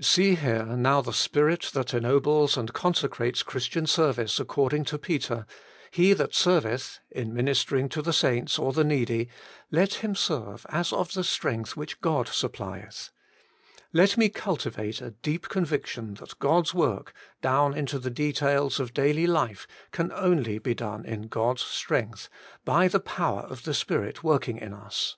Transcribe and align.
See 0.00 0.36
here 0.36 0.64
now 0.64 1.02
the 1.02 1.12
spirit 1.12 1.70
that 1.74 1.92
ennobles 1.92 2.56
and 2.56 2.68
i6o 2.68 2.68
Working 2.70 2.72
for 2.72 2.72
God 2.72 2.80
consecrates 2.80 3.42
Christian 3.42 3.86
service 3.86 4.40
according 4.40 4.84
to 4.86 4.96
Peter: 4.96 5.44
'He 5.90 6.14
that 6.14 6.34
serveth 6.34 7.00
(in 7.10 7.34
ministering 7.34 7.90
to 7.90 8.00
the 8.00 8.14
saints 8.14 8.58
or 8.58 8.72
the 8.72 8.84
needy), 8.84 9.28
let 9.70 9.96
him 9.96 10.14
serve 10.14 10.64
as 10.70 10.94
of 10.94 11.12
the 11.12 11.22
strength 11.22 11.76
which 11.76 12.00
God 12.00 12.26
supplieth/ 12.28 13.10
Let 13.92 14.16
me 14.16 14.30
cultivate 14.30 15.02
a 15.02 15.10
deep 15.10 15.50
conviction 15.50 16.14
that 16.14 16.38
God's 16.38 16.72
work, 16.72 17.12
down 17.42 17.74
into 17.76 17.98
the 17.98 18.08
details 18.08 18.80
of 18.80 18.94
daily 18.94 19.26
life, 19.26 19.66
can 19.92 20.10
only 20.12 20.58
be 20.58 20.74
done 20.74 21.04
in 21.04 21.28
God's 21.28 21.60
strength,' 21.60 22.30
by 22.74 22.88
the 22.88 22.98
power 22.98 23.40
of 23.42 23.64
the 23.64 23.74
Spirit 23.74 24.24
working 24.24 24.56
in 24.56 24.72
us.' 24.72 25.16